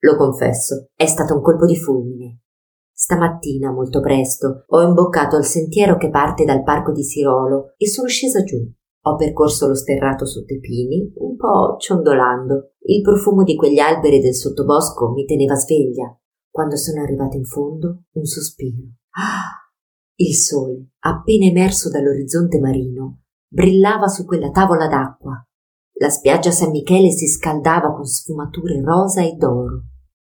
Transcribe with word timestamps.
Lo 0.00 0.16
confesso, 0.16 0.88
è 0.94 1.06
stato 1.06 1.34
un 1.34 1.42
colpo 1.42 1.66
di 1.66 1.76
fulmine. 1.76 2.40
Stamattina, 2.92 3.70
molto 3.70 4.00
presto, 4.00 4.64
ho 4.66 4.82
imboccato 4.82 5.36
il 5.36 5.44
sentiero 5.44 5.96
che 5.96 6.10
parte 6.10 6.44
dal 6.44 6.62
parco 6.62 6.92
di 6.92 7.02
Sirolo 7.02 7.74
e 7.76 7.86
sono 7.86 8.08
scesa 8.08 8.42
giù. 8.42 8.58
Ho 9.04 9.16
percorso 9.16 9.66
lo 9.66 9.74
sterrato 9.74 10.26
sotto 10.26 10.52
i 10.52 10.60
pini, 10.60 11.10
un 11.16 11.36
po' 11.36 11.76
ciondolando. 11.78 12.72
Il 12.80 13.00
profumo 13.00 13.42
di 13.42 13.56
quegli 13.56 13.78
alberi 13.78 14.20
del 14.20 14.34
sottobosco 14.34 15.12
mi 15.12 15.24
teneva 15.24 15.54
sveglia. 15.54 16.14
Quando 16.50 16.76
sono 16.76 17.02
arrivata 17.02 17.36
in 17.36 17.44
fondo, 17.44 18.04
un 18.12 18.24
sospiro. 18.24 18.82
Ah! 19.12 19.60
Il 20.16 20.34
sole, 20.34 20.90
appena 20.98 21.46
emerso 21.46 21.88
dall'orizzonte 21.88 22.60
marino, 22.60 23.20
brillava 23.48 24.06
su 24.08 24.26
quella 24.26 24.50
tavola 24.50 24.86
d'acqua. 24.86 25.42
La 26.00 26.08
spiaggia 26.08 26.50
San 26.50 26.70
Michele 26.70 27.10
si 27.10 27.26
scaldava 27.26 27.92
con 27.92 28.06
sfumature 28.06 28.80
rosa 28.80 29.22
e 29.22 29.34
d'oro. 29.34 29.82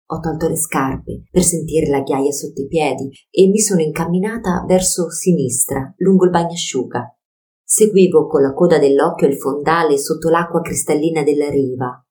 Ho 0.06 0.20
tolto 0.20 0.48
le 0.48 0.56
scarpe 0.56 1.24
per 1.32 1.42
sentire 1.42 1.90
la 1.90 2.02
ghiaia 2.02 2.32
sotto 2.32 2.62
i 2.62 2.68
piedi 2.68 3.10
e 3.32 3.48
mi 3.48 3.58
sono 3.58 3.82
incamminata 3.82 4.64
verso 4.68 5.10
sinistra, 5.10 5.92
lungo 5.98 6.26
il 6.26 6.30
bagnasciuga. 6.30 7.18
Seguivo 7.64 8.28
con 8.28 8.44
la 8.44 8.54
coda 8.54 8.78
dell'occhio 8.78 9.26
il 9.26 9.36
fondale 9.36 9.98
sotto 9.98 10.30
l'acqua 10.30 10.62
cristallina 10.62 11.24
della 11.24 11.50
riva. 11.50 12.06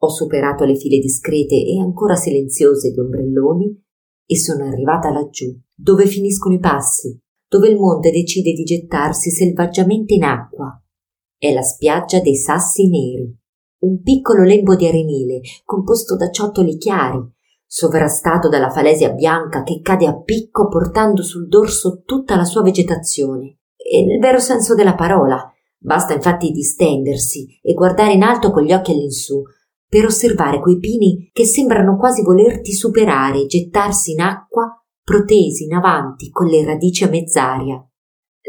Ho 0.00 0.10
superato 0.10 0.66
le 0.66 0.76
file 0.76 0.98
discrete 0.98 1.54
e 1.54 1.80
ancora 1.80 2.14
silenziose 2.14 2.90
di 2.90 3.00
ombrelloni 3.00 3.84
e 4.26 4.36
sono 4.36 4.66
arrivata 4.66 5.10
laggiù, 5.10 5.58
dove 5.74 6.04
finiscono 6.04 6.56
i 6.56 6.60
passi, 6.60 7.18
dove 7.48 7.68
il 7.68 7.78
monte 7.78 8.10
decide 8.10 8.52
di 8.52 8.64
gettarsi 8.64 9.30
selvaggiamente 9.30 10.12
in 10.12 10.24
acqua. 10.24 10.78
È 11.40 11.52
la 11.52 11.62
spiaggia 11.62 12.18
dei 12.18 12.34
sassi 12.34 12.88
neri, 12.88 13.32
un 13.82 14.02
piccolo 14.02 14.42
lembo 14.42 14.74
di 14.74 14.88
arenile 14.88 15.40
composto 15.64 16.16
da 16.16 16.30
ciottoli 16.30 16.76
chiari, 16.76 17.20
sovrastato 17.64 18.48
dalla 18.48 18.70
falesia 18.70 19.10
bianca 19.10 19.62
che 19.62 19.80
cade 19.80 20.06
a 20.08 20.20
picco 20.20 20.66
portando 20.66 21.22
sul 21.22 21.46
dorso 21.46 22.02
tutta 22.04 22.34
la 22.34 22.42
sua 22.42 22.62
vegetazione. 22.62 23.58
E 23.76 24.04
nel 24.04 24.18
vero 24.18 24.40
senso 24.40 24.74
della 24.74 24.96
parola. 24.96 25.48
Basta 25.78 26.12
infatti 26.12 26.50
distendersi 26.50 27.46
e 27.62 27.72
guardare 27.72 28.14
in 28.14 28.24
alto 28.24 28.50
con 28.50 28.64
gli 28.64 28.72
occhi 28.72 28.90
all'insù 28.90 29.40
per 29.88 30.06
osservare 30.06 30.58
quei 30.58 30.78
pini 30.78 31.30
che 31.32 31.44
sembrano 31.44 31.96
quasi 31.96 32.22
volerti 32.24 32.72
superare 32.72 33.42
e 33.42 33.46
gettarsi 33.46 34.10
in 34.10 34.22
acqua 34.22 34.76
protesi 35.04 35.66
in 35.66 35.74
avanti 35.74 36.30
con 36.30 36.48
le 36.48 36.64
radici 36.64 37.04
a 37.04 37.08
mezz'aria. 37.08 37.87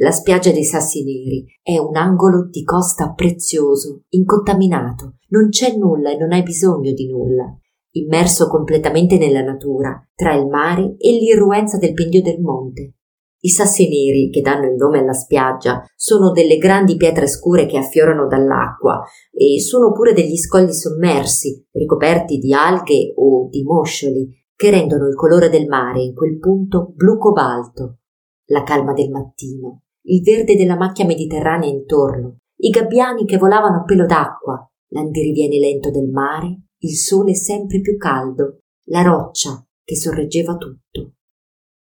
La 0.02 0.12
spiaggia 0.12 0.52
dei 0.52 0.64
Sassi 0.64 1.04
Neri 1.04 1.46
è 1.62 1.78
un 1.78 1.96
angolo 1.96 2.48
di 2.50 2.64
costa 2.64 3.12
prezioso, 3.14 4.04
incontaminato, 4.10 5.18
non 5.30 5.50
c'è 5.50 5.76
nulla 5.76 6.12
e 6.12 6.18
non 6.18 6.32
hai 6.32 6.44
bisogno 6.44 6.94
di 6.94 7.10
nulla 7.10 7.60
immerso 7.92 8.48
completamente 8.48 9.18
nella 9.18 9.42
natura, 9.42 10.00
tra 10.14 10.34
il 10.36 10.48
mare 10.48 10.96
e 10.98 11.12
l'irruenza 11.12 11.78
del 11.78 11.94
pendio 11.94 12.22
del 12.22 12.40
monte. 12.40 12.96
I 13.42 13.50
sassi 13.50 13.88
neri, 13.88 14.30
che 14.30 14.42
danno 14.42 14.68
il 14.68 14.76
nome 14.76 15.00
alla 15.00 15.14
spiaggia, 15.14 15.84
sono 15.96 16.32
delle 16.32 16.58
grandi 16.58 16.98
pietre 16.98 17.26
scure 17.26 17.66
che 17.66 17.78
affiorano 17.78 18.28
dall'acqua 18.28 19.02
e 19.32 19.60
sono 19.62 19.94
pure 19.94 20.14
degli 20.14 20.36
scogli 20.36 20.74
sommersi, 20.74 21.66
ricoperti 21.72 22.38
di 22.38 22.54
alghe 22.54 23.14
o 23.16 23.48
di 23.50 23.64
moscioli, 23.64 24.30
che 24.56 24.70
rendono 24.70 25.08
il 25.08 25.16
colore 25.16 25.50
del 25.50 25.68
mare 25.68 26.02
in 26.02 26.14
quel 26.14 26.38
punto 26.38 26.92
blu 26.94 27.18
cobalto. 27.18 28.00
La 28.48 28.64
calma 28.64 28.92
del 28.92 29.10
mattino, 29.10 29.84
il 30.04 30.22
verde 30.24 30.56
della 30.56 30.76
macchia 30.76 31.06
mediterranea 31.06 31.70
intorno, 31.70 32.38
i 32.62 32.70
gabbiani 32.70 33.26
che 33.26 33.38
volavano 33.38 33.82
a 33.82 33.84
pelo 33.84 34.06
d'acqua, 34.06 34.70
l'andiriviene 34.90 35.60
lento 35.60 35.92
del 35.92 36.10
mare 36.10 36.64
il 36.82 36.96
sole 36.96 37.36
sempre 37.36 37.82
più 37.82 37.98
caldo, 37.98 38.62
la 38.86 39.02
roccia 39.02 39.66
che 39.84 39.98
sorreggeva 39.98 40.56
tutto. 40.56 41.16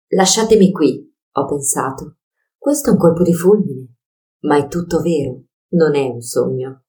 Lasciatemi 0.09 0.71
qui, 0.71 1.13
ho 1.33 1.47
pensato. 1.47 2.19
Questo 2.57 2.91
è 2.91 2.93
un 2.93 2.99
colpo 2.99 3.25
di 3.25 3.35
fulmine, 3.35 3.97
ma 4.43 4.57
è 4.57 4.69
tutto 4.69 5.01
vero, 5.01 5.47
non 5.71 5.97
è 5.97 6.07
un 6.07 6.21
sogno. 6.21 6.85